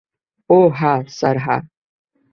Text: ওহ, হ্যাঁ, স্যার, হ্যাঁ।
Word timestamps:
ওহ, 0.49 0.69
হ্যাঁ, 0.79 0.99
স্যার, 1.09 1.37
হ্যাঁ। 1.37 1.61